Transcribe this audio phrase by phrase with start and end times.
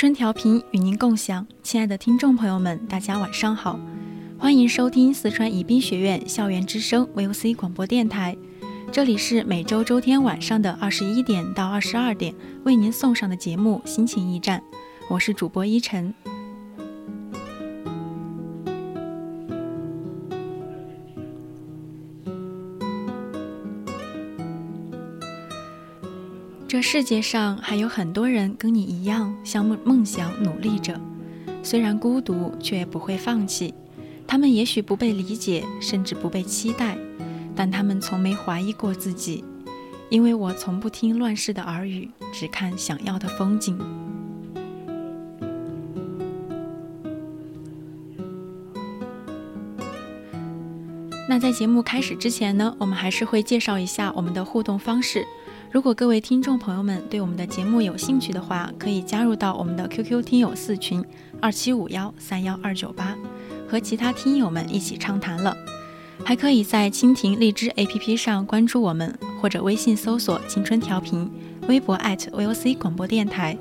[0.00, 3.78] 春调频与您共享，亲爱的听众朋友们，大家晚上好，
[4.38, 8.34] 欢迎收听四川宜宾学院校园之声 VOC 广播电台，
[8.90, 12.34] 这里是每周周天晚上的二十一点到二十二点
[12.64, 14.58] 为您送上的节目《心情驿站》，
[15.10, 16.14] 我是主播依晨。
[26.80, 30.98] 世界上还有很多人跟你一样，向梦梦想努力着，
[31.62, 33.74] 虽然孤独，却不会放弃。
[34.26, 36.96] 他们也许不被理解，甚至不被期待，
[37.54, 39.44] 但他们从没怀疑过自己。
[40.08, 43.78] 因为我从不听乱世的耳语，只看想要的风景。
[51.28, 55.24] 那在节目开始之前呢，我们还是会介绍一下我们的互动方式。
[55.72, 61.04] 如果各位听众朋友们对我们的节目有兴趣的话，可以加入到我们的 QQ 听友四群
[61.40, 63.16] 二七五幺三幺二九八，
[63.68, 65.56] 和其他听友们一起畅谈了。
[66.24, 71.30] 还可以在蜻蜓荔枝 APP 上关注我们，或者微信搜索“青春调频”，
[71.68, 73.56] 微博 @VOC 广播电台。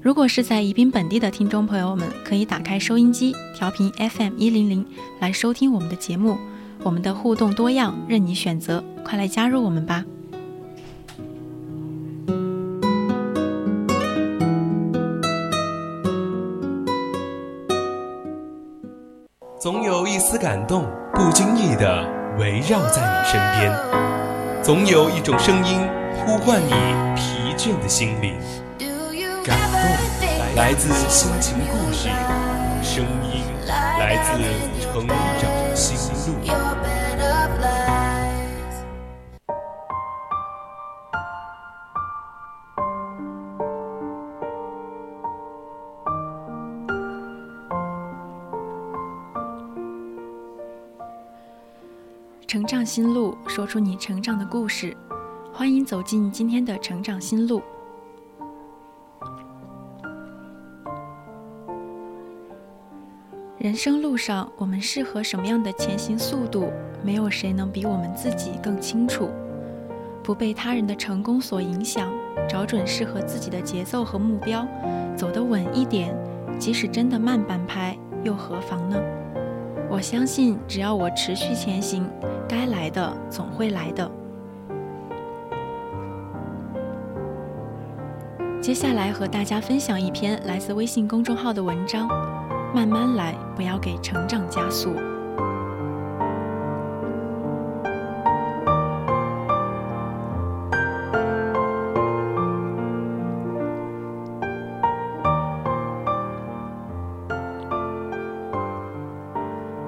[0.00, 4.86] 如果是在宜宾本地的听众朋友们，可以打开收音机调频 FM 一零零
[5.18, 6.38] 来收听我们的节目。
[6.84, 10.04] 我们的互动多样，任你选择，快来加入我们吧！
[20.28, 22.04] 丝感动，不经意的
[22.36, 23.72] 围绕在你身边；
[24.60, 25.78] 总有一种声音
[26.16, 26.72] 呼唤你
[27.14, 28.36] 疲倦的心灵。
[29.44, 29.80] 感动
[30.56, 32.08] 来自心情故事，
[32.82, 34.42] 声音来自
[34.82, 35.06] 成
[52.46, 54.96] 成长心路，说出你成长的故事。
[55.52, 57.60] 欢迎走进今天的成长心路。
[63.58, 66.70] 人生路上，我们适合什么样的前行速度？
[67.02, 69.28] 没有谁能比我们自己更清楚。
[70.22, 72.12] 不被他人的成功所影响，
[72.48, 74.64] 找准适合自己的节奏和目标，
[75.16, 76.16] 走得稳一点，
[76.60, 78.96] 即使真的慢半拍，又何妨呢？
[79.88, 82.08] 我相信，只要我持续前行，
[82.48, 84.10] 该来的总会来的。
[88.60, 92.08] 接下来和大家分享一篇来自微信公众号的文章：
[92.74, 94.94] 慢慢来，不要给成长加速。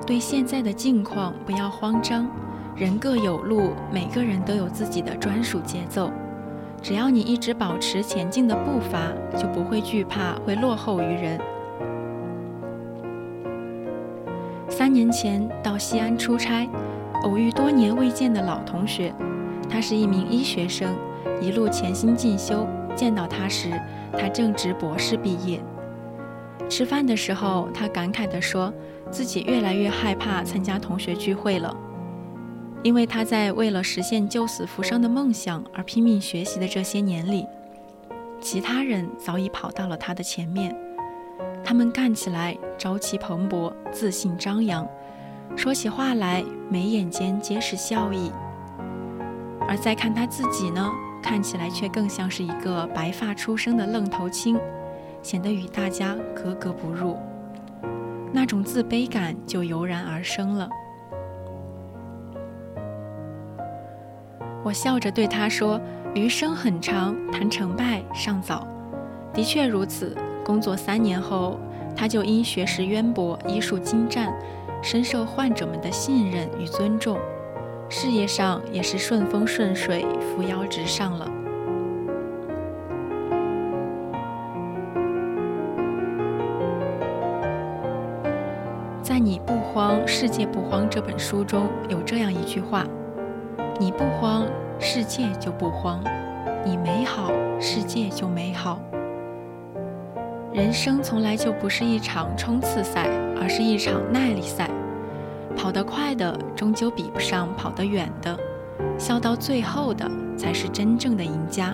[0.07, 2.27] 对现在的境况不要慌张，
[2.79, 6.13] 人各有路，每个人都有自己的专属节奏。
[6.81, 11.41] 只要你一直保持前进的步伐，就不会惧怕会落后于人。
[14.69, 16.69] 三年前到西安出差，
[17.25, 19.13] 偶遇多年未见的老同学，
[19.69, 20.95] 他是一名医学生，
[21.41, 22.65] 一路潜心进修。
[22.95, 23.71] 见到他时，
[24.17, 25.61] 他正值博士毕业。
[26.69, 28.73] 吃饭的时候，他感慨地说。
[29.11, 31.75] 自己越来越害怕参加同学聚会了，
[32.85, 37.47] 因为他在为了实现救死扶伤的梦想而拼命学习的这些年里，
[38.41, 40.75] 其他人早已跑到了他的前面。
[41.65, 44.89] 他们干起来朝气蓬勃、自信张扬，
[45.57, 48.31] 说起话来眉眼间皆是笑意。
[49.67, 50.91] 而再看他自己呢，
[51.23, 54.59] 看起来却更像是一个白发出生的愣头青，
[55.21, 57.19] 显得与大家格格不入，
[58.33, 60.71] 那种自卑感就油然而生了。
[64.65, 65.81] 我笑着对他说
[66.15, 68.67] ：“余生很长，谈成败尚早。”
[69.33, 70.17] 的确如此。
[70.45, 71.61] 工作三年后，
[71.95, 74.33] 他就因学识渊博、医术精湛，
[74.83, 77.19] 深受患者们的信任与尊重，
[77.91, 81.31] 事业上也是顺风顺水、扶摇直上了。
[89.03, 92.87] 在《你不慌，世界不慌》这本书中有这样一句话。
[93.81, 94.45] 你不慌，
[94.81, 96.01] 世界就不慌；
[96.65, 97.31] 你美好，
[97.61, 98.81] 世界就美好。
[100.53, 103.09] 人生从来就不是一场冲刺赛，
[103.41, 104.69] 而是一场耐力赛。
[105.57, 108.37] 跑得快的终究比不上跑得远的，
[108.99, 111.73] 笑到最后的才是真正的赢家。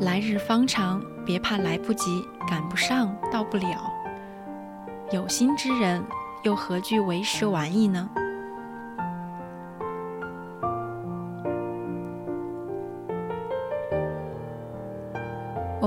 [0.00, 3.66] 来日方长，别怕来不及、赶不上、到不了。
[5.12, 6.02] 有心之人，
[6.42, 8.10] 又何惧为时晚矣呢？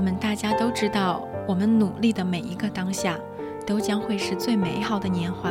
[0.06, 3.18] 我们大家都知道，我们努力的每一个当下，
[3.66, 5.50] 都将会是最美好的年华。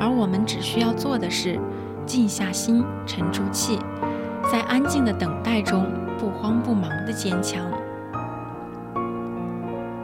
[0.00, 1.56] 而我们只需要做的是，
[2.04, 3.78] 静下心，沉住气，
[4.50, 5.86] 在安静的等待中，
[6.18, 7.64] 不慌不忙的坚强，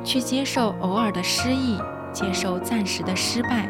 [0.05, 1.77] 去接受偶尔的失意，
[2.13, 3.69] 接受暂时的失败，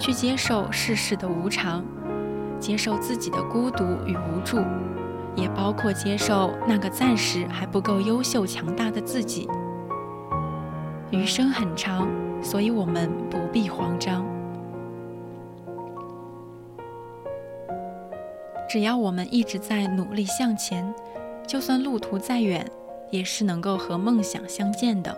[0.00, 1.84] 去接受世事的无常，
[2.58, 4.62] 接受自己的孤独与无助。
[5.36, 9.48] 也包括接受那个暂时还不够优秀、强大的自己。
[11.10, 12.08] 余生很长，
[12.42, 14.24] 所以我们不必慌张。
[18.68, 20.92] 只要我们一直在努力向前，
[21.46, 22.68] 就算路途再远，
[23.10, 25.16] 也是能够和梦想相见的。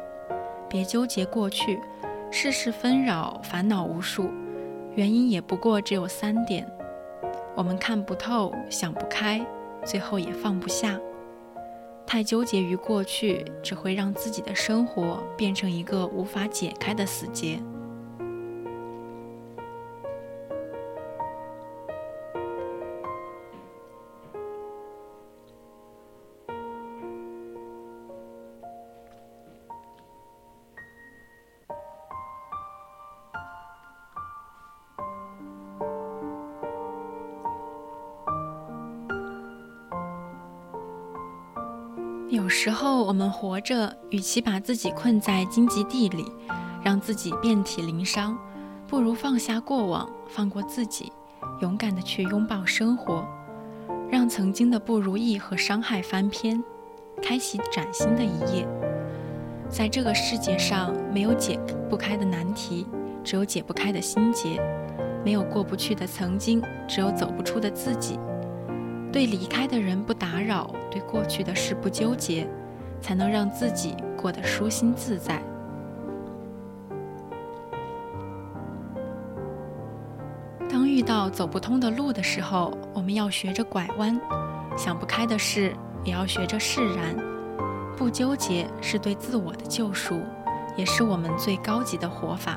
[0.68, 1.80] 别纠结过去，
[2.30, 4.30] 世事纷扰，烦恼无数，
[4.94, 6.66] 原因也不过只有三点：
[7.54, 9.40] 我们看不透，想不开。
[9.86, 11.00] 最后也放不下，
[12.04, 17.60] 太纠结于过去，只会让自己的生活变成一个无法解开的死结。
[42.76, 46.30] 候我们活着，与其把自己困在荆棘地里，
[46.84, 48.36] 让自己遍体鳞伤，
[48.86, 51.10] 不如放下过往，放过自己，
[51.62, 53.24] 勇敢地去拥抱生活，
[54.10, 56.62] 让曾经的不如意和伤害翻篇，
[57.22, 58.68] 开启崭新的一页。
[59.70, 61.58] 在这个世界上，没有解
[61.88, 62.86] 不开的难题，
[63.24, 64.60] 只有解不开的心结；
[65.24, 68.18] 没有过不去的曾经，只有走不出的自己。
[69.10, 72.46] 对离开的人不打扰，对过去的事不纠结，
[73.06, 75.40] 才能让自己过得舒心自在。
[80.68, 84.18] 当遇到走不通的路的时候，我们要学着拐弯；
[84.76, 85.72] 想不开的事，
[86.02, 87.16] 也要学着释然。
[87.96, 90.20] 不纠结是对自我的救赎，
[90.76, 92.56] 也是我们最高级的活法。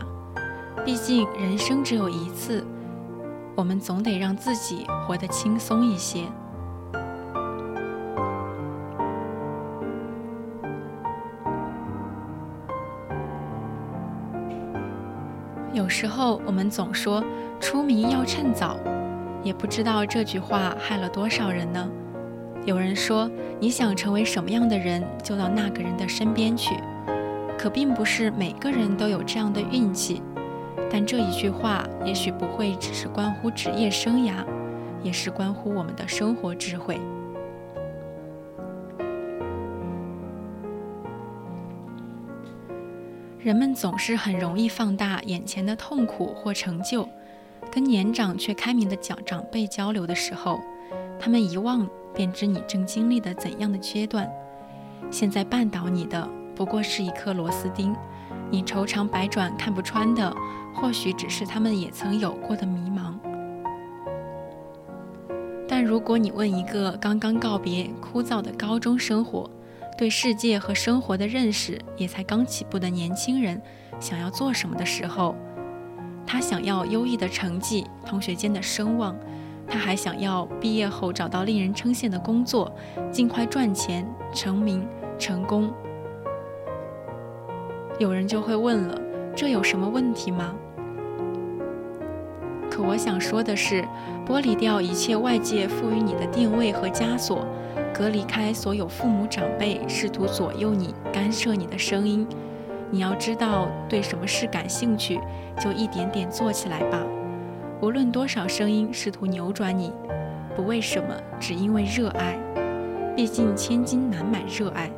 [0.84, 2.66] 毕竟人生只有一次，
[3.56, 6.24] 我们总得让自己活得轻松一些。
[15.80, 17.24] 有时候我们总说
[17.58, 18.78] 出名要趁早，
[19.42, 21.90] 也不知道这句话害了多少人呢。
[22.66, 23.32] 有人说
[23.62, 26.76] 你想成为什么样的人，就到那个人的身边去，
[27.58, 30.22] 可并不是每个人都有这样的运气。
[30.92, 34.44] 但这一句话也许不会只是关乎职业生涯，
[35.02, 37.00] 也是关乎我们的生活智慧。
[43.42, 47.08] 人们总是很容易放大眼前的痛苦或成就，
[47.72, 50.60] 跟年长却开明的长长辈交流的时候，
[51.18, 54.30] 他们一望便知你正经历的怎样的阶段。
[55.10, 57.96] 现在绊倒你的不过是一颗螺丝钉，
[58.52, 60.36] 你愁肠百转看不穿的，
[60.76, 63.14] 或许只是他们也曾有过的迷茫。
[65.66, 69.50] 但如果你问一个刚刚告别枯燥的高中生活，
[70.00, 73.62] 对世界和生活的认识也才刚起步的年轻人，
[74.00, 75.36] 想要做什么的时候，
[76.26, 79.14] 他想要优异的成绩、同学间的声望，
[79.68, 82.74] 他还想要毕业后找到令人称羡的工作，
[83.12, 84.88] 尽快赚钱、成名、
[85.18, 85.70] 成功。
[88.00, 88.98] 有人就会问了，
[89.36, 90.56] 这有什么问题吗？
[92.72, 93.84] 可我想说的是，
[94.26, 97.46] 剥离掉一切外界赋予你的定位和枷锁，
[98.00, 102.26] 隔离开所有父母长辈试图左右你、干涉你的声音。
[102.90, 105.20] 你要知道，对什么事感兴趣，
[105.60, 106.98] 就一点点做起来吧。
[107.82, 109.92] 无论多少声音试图扭转你，
[110.56, 112.40] 不为什么，只因为热爱。
[113.18, 114.90] 毕竟千金难买热爱。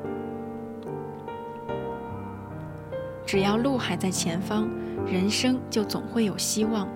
[3.26, 4.70] 只要路还在前方，
[5.08, 6.88] 人生就总会有希望。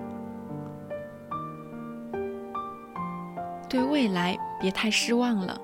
[3.68, 5.60] 对未来别太失望了。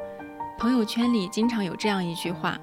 [0.62, 2.56] 朋友圈里经常有这样一句话。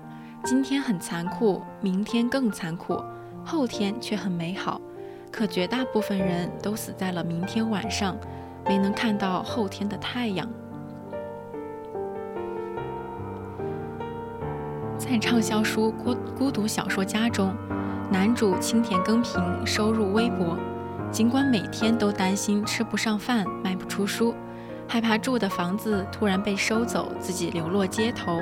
[0.45, 2.97] 今天很残酷，明天更残酷，
[3.43, 4.79] 后天却很美好。
[5.29, 8.15] 可绝大部分人都死在了明天晚上，
[8.65, 10.47] 没能看到后天的太阳。
[14.97, 17.53] 在畅销书《孤孤独小说家》中，
[18.09, 20.55] 男主青田耕平收入微薄，
[21.11, 24.33] 尽管每天都担心吃不上饭、卖不出书，
[24.91, 28.41] 害怕住的房子突然被收走，自己流落街头。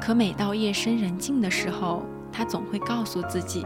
[0.00, 2.02] 可每到夜深人静的时候，
[2.32, 3.64] 他总会告诉自己：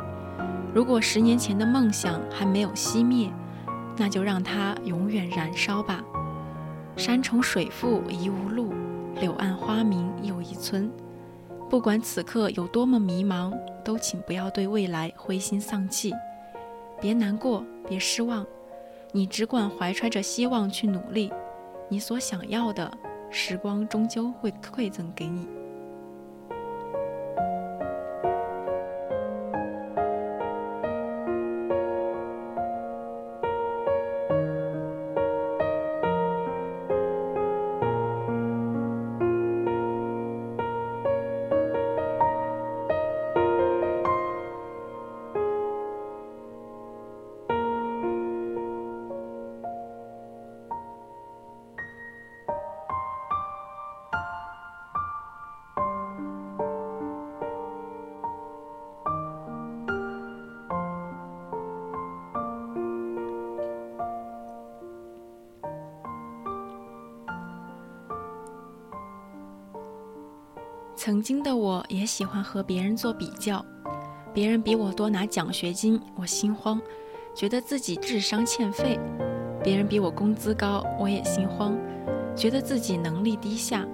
[0.74, 3.32] 如果十年前的梦想还没有熄灭，
[3.96, 6.04] 那就让它永远燃烧吧。
[6.98, 8.74] 山重水复疑无路，
[9.18, 10.92] 柳暗花明又一村。
[11.70, 16.12] 不管此刻有多么迷茫，都请不要对未来灰心丧气。
[17.00, 18.44] 别难过，别失望，
[19.12, 21.32] 你只管怀揣着希望去努力，
[21.88, 22.90] 你所想要的，
[23.31, 25.47] 时光终究会馈赠给你。
[71.06, 73.64] 曾经的我也喜欢和别人做比较，
[74.34, 76.82] 别人比我多拿奖学金，我心慌，
[77.32, 78.98] 觉得自己智商欠费；
[79.62, 81.78] 别人比我工资高，我也心慌，
[82.34, 83.86] 觉得自己能力低下。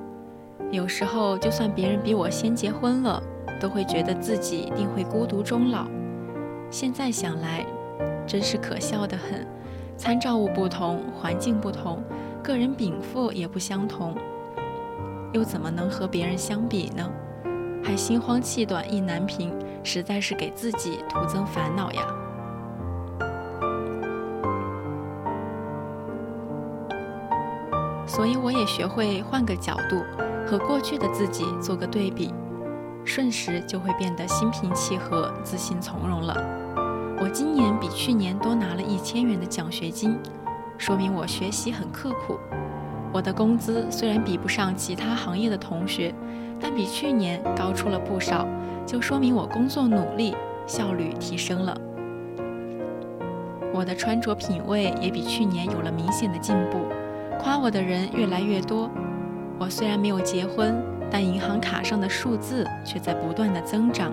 [0.71, 3.23] 有时候，就算别人比我先结婚了，
[3.61, 5.87] 都会觉得自己定会孤独终老。
[6.71, 7.67] 现在想来，
[8.27, 9.47] 真是可笑的很。
[9.99, 12.03] 参照物不同，环境不同，
[12.43, 14.17] 个人禀赋也不相同。
[15.33, 17.11] 又怎么能和别人相比呢？
[17.85, 22.03] 还心慌气短意难平，实在是给自己徒增烦恼呀。
[28.07, 30.03] 所以我也学会换个角度，
[30.47, 32.33] 和过去的自己做个对比，
[33.05, 36.35] 瞬时就会变得心平气和、自信从容了。
[37.19, 40.19] 我今年比去年多拿了一千元的奖学金，
[40.77, 42.39] 说明我学习很刻苦。
[43.13, 46.15] 我的工资虽然比不上其他行业的同学，
[46.59, 48.49] 但比去年高出了不少，
[48.87, 50.35] 就说明我工作努力，
[50.67, 51.77] 效率提升了。
[53.75, 56.79] 我的穿着品味也比去年有了明显的进步，
[57.39, 58.91] 夸我的人越来越多。
[59.59, 64.11] 我虽然没有结婚，但银行卡上的数字却在不断的增长。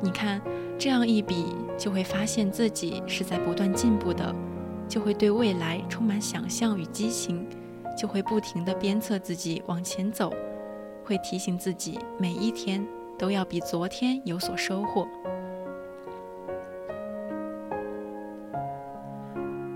[0.00, 0.40] 你看，
[0.78, 4.34] 这样一比，就会发现自己是在不断进步的，
[4.86, 7.46] 就会对未来充满想象与激情。
[7.96, 10.32] 就会不停地鞭策自己往前走，
[11.04, 12.86] 会提醒自己每一天
[13.18, 15.06] 都要比昨天有所收获。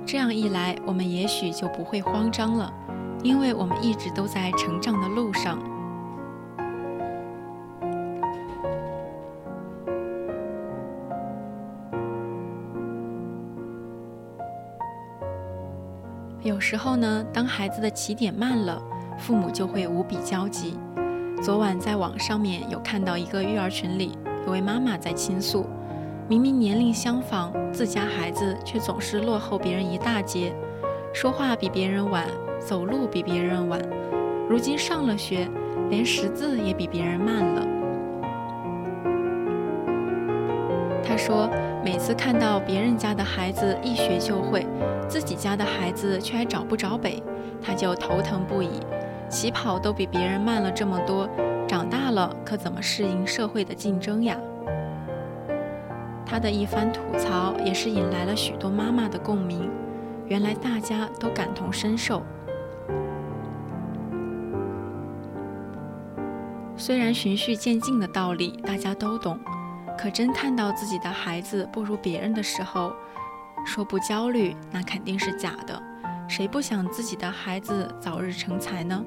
[0.05, 2.73] 这样一来，我们也许就不会慌张了，
[3.23, 5.78] 因为我们一直都在成长的路上。
[16.49, 18.83] 有时候呢，当孩子的起点慢了，
[19.19, 20.79] 父母就会无比焦急。
[21.43, 25.67] 昨晚在网上面有看到一个育儿群里，有位妈妈在倾诉：
[26.27, 30.55] 明明年龄相仿，自家孩子却总是落后别人一大截，
[31.13, 32.25] 说话比别人晚，
[32.59, 33.79] 走路比别人晚，
[34.49, 35.47] 如今上了学，
[35.91, 37.67] 连识字也比别人慢了。
[41.05, 41.47] 她说，
[41.85, 44.67] 每次看到别人家的孩子一学就会。
[45.09, 47.23] 自己家的孩子却还找不着北，
[47.63, 48.69] 他就头疼不已，
[49.31, 51.29] 起跑都比别人慢了这么多，
[51.67, 54.37] 长大了可怎么适应社会的竞争呀？
[56.27, 59.71] 他的一番吐槽也是引来了许多妈妈的共鸣，
[60.27, 62.23] 原来大家都感同身受。
[66.77, 69.39] 虽然循序渐进的道理大家都懂，
[69.99, 72.93] 可真看到自己的孩子不如别人的时候，
[73.65, 75.83] 说不焦虑那肯定是假的。
[76.29, 79.03] 谁不想自己的孩子早日成才呢？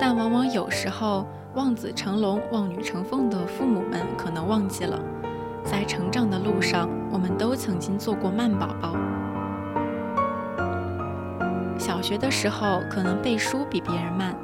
[0.00, 5.00] 但往往有时候望子成龙、望女成凤的父母们可能忘记了，
[5.64, 8.96] 在成长的路上，我们都曾经做过慢宝宝。
[11.78, 14.36] 小学的时候可能背书比别人慢，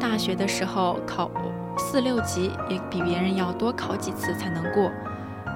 [0.00, 1.28] 大学的时候考
[1.78, 4.90] 四六级也比别人要多考几次才能过。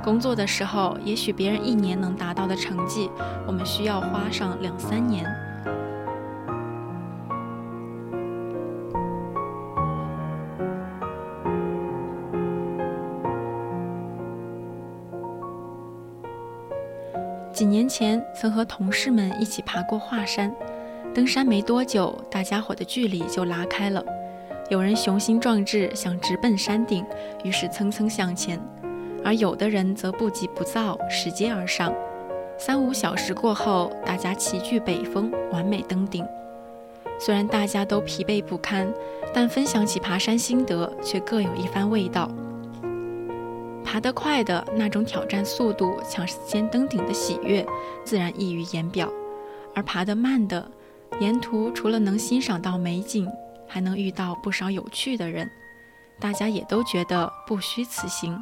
[0.03, 3.11] 工作的时候，也许别人一年能达到的成绩，
[3.47, 5.27] 我们需要花上两三年。
[17.53, 20.51] 几年前，曾和同事们一起爬过华山。
[21.13, 24.03] 登山没多久，大家伙的距离就拉开了。
[24.71, 27.05] 有人雄心壮志，想直奔山顶，
[27.43, 28.57] 于是蹭蹭向前；
[29.25, 31.93] 而有的人则不急不躁，拾阶而上。
[32.57, 36.25] 三五小时过后，大家齐聚北峰，完美登顶。
[37.19, 38.89] 虽然大家都疲惫不堪，
[39.35, 42.31] 但分享起爬山心得，却各有一番味道。
[43.85, 47.67] 爬得快的那种挑战速度、抢先登顶的喜悦，
[48.05, 49.09] 自然溢于言表；
[49.75, 50.65] 而爬得慢的，
[51.19, 53.29] 沿途除了能欣赏到美景，
[53.73, 55.49] 还能遇到不少有趣的人，
[56.19, 58.37] 大家也都觉得不虚此行。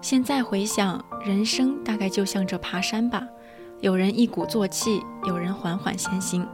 [0.00, 3.26] 现在回想，人生大概就像这爬山吧，
[3.80, 6.46] 有人一鼓作气，有人缓缓前行，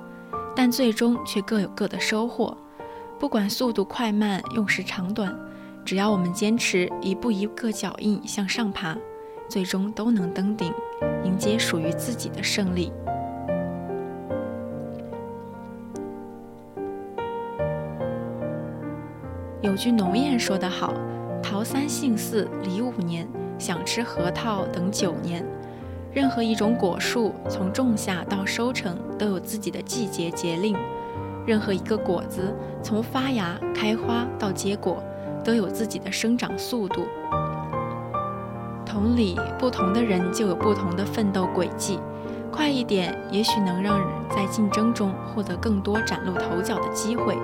[0.57, 2.57] 但最终却各有各的收获。
[3.19, 5.37] 不管速度快慢，用时长短，
[5.85, 8.97] 只要我们坚持一步一个脚印向上爬。
[9.49, 10.73] 最终都能登顶，
[11.25, 12.93] 迎接属于自己的胜利。
[19.61, 20.95] 有句农谚说得好
[21.43, 23.27] ：“桃三杏四离五年，
[23.59, 25.45] 想吃核桃等九年。”
[26.13, 30.75] 任何一种果树，从种下到收成，都有自己的季节节令；
[31.47, 35.03] 任何一个果子，从发芽、开花到结果，
[35.45, 37.03] 都有自己的生长速度。
[38.89, 42.01] 同理，不同的人就有不同的奋斗轨迹。
[42.51, 47.35] 快一点，也许能让人在竞争中获得更多崭露头角的机会；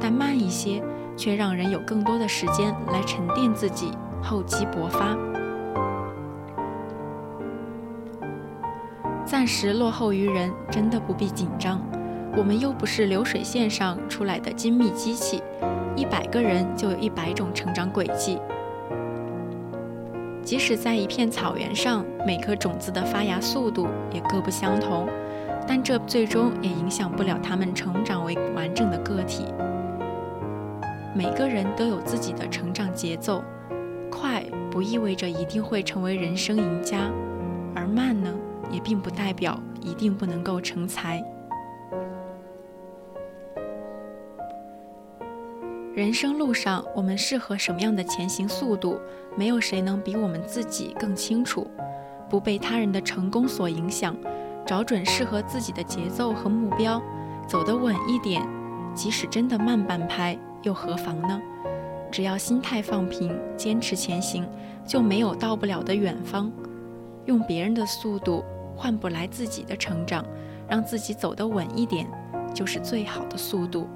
[0.00, 0.82] 但慢一些，
[1.16, 5.16] 却让人有更多的时间来沉淀自己，厚积薄发。
[9.26, 11.78] 暂时落后于人，真的不必紧张。
[12.34, 15.42] 我们又不是流水线上出来的精密机器，
[15.94, 18.38] 一百个人就有一百种成长轨迹。
[20.48, 25.06] 即使在一片草原上，每颗种子的发芽速度也各不相同，
[25.66, 29.44] 但这最终也影响不了它们成长为完整的个体。
[31.14, 33.44] 每个人都有自己的成长节奏，
[34.10, 37.10] 快不意味着一定会成为人生赢家，
[37.74, 38.34] 而慢呢，
[38.72, 41.22] 也并不代表一定不能够成才。
[45.98, 49.00] 人生路上，我们适合什么样的前行速度，
[49.36, 51.66] 没有谁能比我们自己更清楚。
[52.30, 54.16] 不被他人的成功所影响，
[54.64, 57.02] 找准适合自己的节奏和目标，
[57.48, 58.46] 走得稳一点，
[58.94, 61.42] 即使真的慢半拍，又何妨呢？
[62.12, 64.48] 只要心态放平，坚持前行，
[64.86, 66.48] 就没有到不了的远方。
[67.24, 68.44] 用别人的速度
[68.76, 70.24] 换不来自己的成长，
[70.68, 72.06] 让自己走得稳一点，
[72.54, 73.88] 就是最好的速度。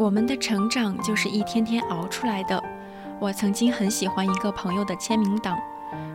[0.00, 2.64] 我们的成长就是一天天熬出来的。
[3.18, 5.54] 我曾经很喜欢一个朋友的签名档：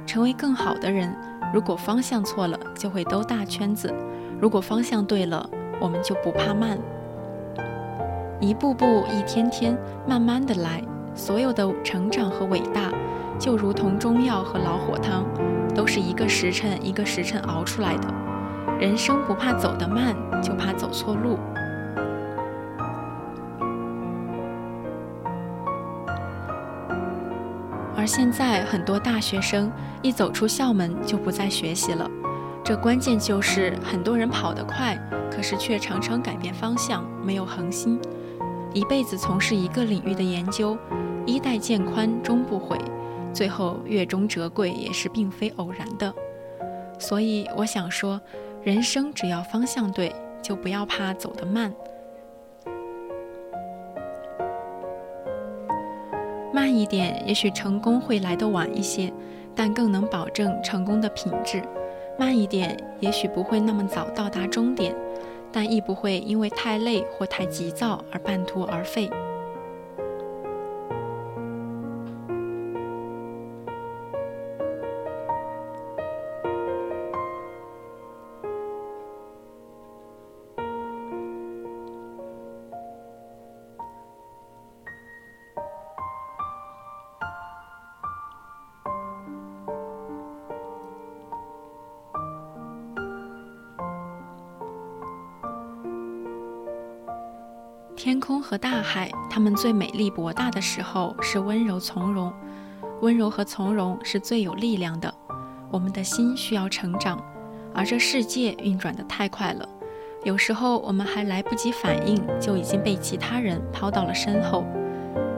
[0.07, 1.15] 成为更好的人，
[1.53, 3.93] 如果方向错了，就会兜大圈子；
[4.41, 5.47] 如果方向对了，
[5.79, 6.79] 我们就不怕慢。
[8.39, 10.81] 一步步，一天天，慢慢的来。
[11.13, 12.91] 所有的成长和伟大，
[13.37, 15.23] 就如同中药和老火汤，
[15.75, 18.11] 都是一个时辰一个时辰熬出来的。
[18.79, 21.37] 人生不怕走得慢，就怕走错路。
[28.05, 29.71] 而现在，很多大学生
[30.03, 32.07] 一走出校门就不再学习了。
[32.63, 34.95] 这关键就是很多人跑得快，
[35.31, 37.99] 可是却常常改变方向，没有恒心。
[38.75, 40.77] 一辈子从事一个领域的研究，
[41.25, 42.77] 衣带渐宽终不悔，
[43.33, 46.13] 最后月中折桂也是并非偶然的。
[46.99, 48.21] 所以我想说，
[48.63, 50.13] 人生只要方向对，
[50.43, 51.73] 就不要怕走得慢。
[56.65, 59.13] 慢一点，也许成功会来得晚一些，
[59.53, 61.61] 但更能保证成功的品质。
[62.17, 64.95] 慢一点，也许不会那么早到达终点。
[65.51, 69.07] 但亦不会因为太累或太急躁而半途而废。
[98.15, 102.31] 天空和大海，它们最美丽博大的时候是温柔从容，
[103.01, 105.13] 温柔和从容是最有力量的。
[105.69, 107.21] 我们的心需要成长，
[107.73, 109.67] 而这世界运转得太快了，
[110.23, 114.63] 有时候我们还来不及反应，就已经被其他人抛到了身后。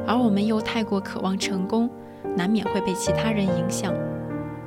[0.05, 1.89] 而我们又太过渴望成功，
[2.35, 3.91] 难免会被其他人影响，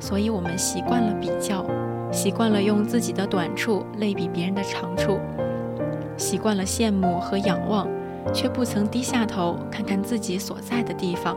[0.01, 1.65] 所以我们习惯了比较，
[2.11, 5.21] 习惯了用自己的短处类比别人的长处。
[6.17, 7.89] 习惯了羡慕和仰望，
[8.33, 11.37] 却不曾低下头看看自己所在的地方。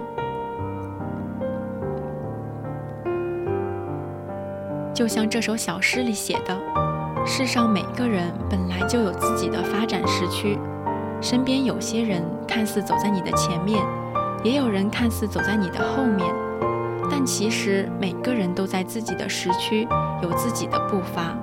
[4.93, 6.55] 就像这首小诗里写的
[7.25, 10.57] ：“世上每个人本来就有自己的发展时区，
[11.19, 13.83] 身边有些人看似走在你的前面，
[14.43, 16.31] 也有人看似走在你的后面，
[17.09, 19.87] 但其实每个人都在自己的时区
[20.21, 21.35] 有自己的步伐。”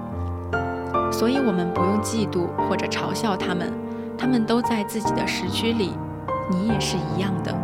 [1.10, 3.72] 所以，我们不用嫉妒或者嘲笑他们，
[4.20, 5.92] 他们都在自己的时区里，
[6.50, 7.56] 你也是一样的。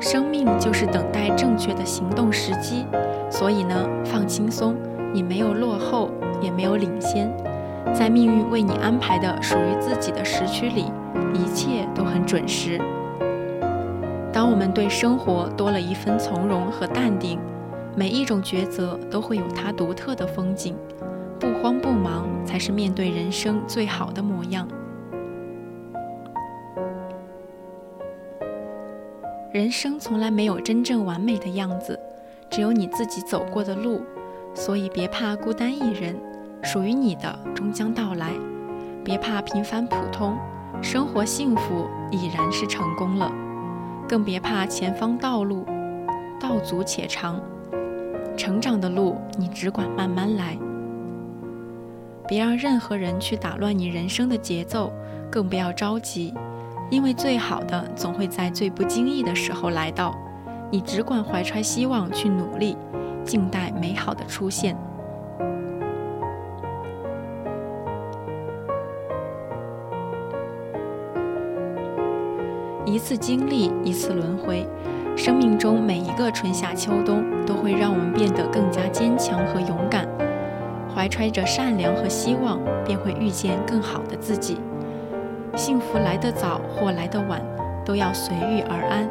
[0.00, 2.86] 生命就是等待正确的行动时机，
[3.30, 4.74] 所以呢，放轻松，
[5.12, 7.30] 你没有落后，也没有领先，
[7.92, 10.86] 在命运为你安排的属于自己的时区里，
[11.34, 12.80] 一切都很准时。
[14.32, 17.38] 当我们对生活多了一份从容和淡定。
[17.96, 20.74] 每一种抉择都会有它独特的风景，
[21.38, 24.66] 不慌不忙才是面对人生最好的模样。
[29.52, 31.98] 人生从来没有真正完美的样子，
[32.50, 34.02] 只有你自己走过的路，
[34.52, 36.16] 所以别怕孤单一人，
[36.62, 38.32] 属于你的终将到来。
[39.04, 40.36] 别怕平凡普通，
[40.82, 43.30] 生活幸福已然是成功了。
[44.08, 45.64] 更别怕前方道路
[46.40, 47.40] 道阻且长。
[48.36, 50.58] 成长的路，你只管慢慢来，
[52.26, 54.92] 别让任何人去打乱你人生的节奏，
[55.30, 56.32] 更不要着急，
[56.90, 60.16] 因为最好的总会在最不经意的时候来到。
[60.70, 62.76] 你只管怀揣希望去努力，
[63.24, 64.76] 静待美好的出现。
[72.86, 74.66] 一次经历，一次轮回。
[75.16, 80.13] 生命中每一个春夏秋冬，都会让我们变得更加坚强和勇敢。
[80.94, 84.60] 怀揣着善良和希望，便会遇见更好的自己。
[85.56, 87.40] 幸福来得早或来得晚，
[87.84, 89.08] 都要随遇而安。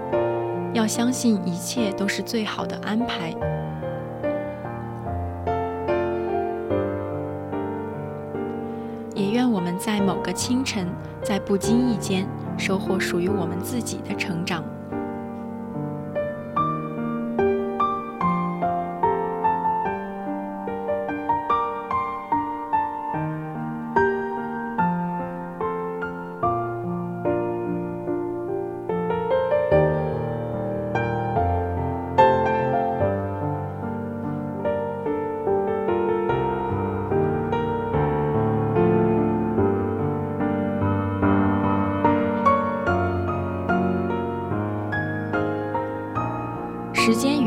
[0.74, 3.32] 要相信一切都是最好的安排。
[9.14, 10.88] 也愿我们在某个清晨，
[11.22, 12.26] 在不经意间，
[12.58, 14.64] 收获属于我们自己的成长。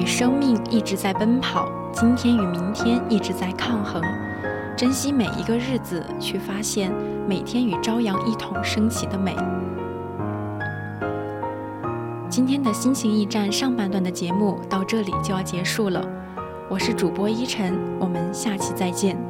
[0.06, 4.00] 生命一直在奔跑，今天与明天一直在抗衡。
[4.76, 6.92] 珍惜每一个日子，去发现
[7.26, 9.34] 每天与朝阳一同升起的美。
[12.30, 16.00] 今天的心情驿站上半段的节目到这里就要结束了，
[16.70, 19.25] 我是主播依晨，我们下期再见。